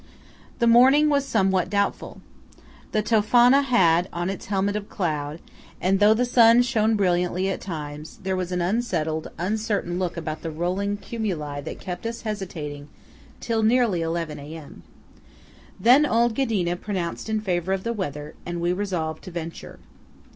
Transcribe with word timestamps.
5 0.53 0.59
The 0.61 0.65
morning 0.65 1.09
was 1.09 1.27
somewhat 1.27 1.69
doubtful. 1.69 2.21
The 2.91 3.03
Tofana 3.03 3.61
had 3.63 4.09
on 4.11 4.31
its 4.31 4.47
helmet 4.47 4.75
of 4.75 4.89
cloud, 4.89 5.39
and 5.79 5.99
though 5.99 6.15
the 6.15 6.25
sun 6.25 6.63
shone 6.63 6.95
brilliantly 6.95 7.49
at 7.49 7.61
times, 7.61 8.17
there 8.23 8.35
was 8.35 8.51
an 8.51 8.61
unsettled, 8.61 9.29
uncertain 9.37 9.99
look 9.99 10.17
about 10.17 10.41
the 10.41 10.49
rolling 10.49 10.97
cumuli 10.97 11.61
that 11.63 11.79
kept 11.79 12.07
us 12.07 12.23
hesitating 12.23 12.87
till 13.39 13.61
nearly 13.61 14.01
eleven 14.01 14.39
A.M. 14.39 14.81
Then 15.79 16.07
old 16.07 16.33
Ghedina 16.33 16.77
pronounced 16.81 17.29
in 17.29 17.39
favour 17.39 17.71
of 17.71 17.83
the 17.83 17.93
weather, 17.93 18.33
and 18.43 18.59
we 18.59 18.73
resolved 18.73 19.23
to 19.25 19.29
venture. 19.29 19.77